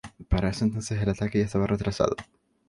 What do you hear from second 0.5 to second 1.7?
entonces el ataque ya estaba